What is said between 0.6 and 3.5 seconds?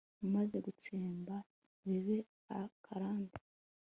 gutsemba bibe akarande